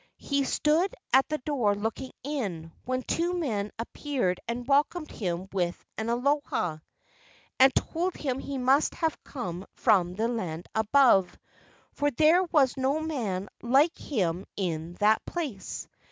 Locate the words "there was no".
12.09-12.99